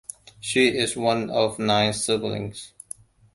[0.39, 2.73] She is one of nine siblings.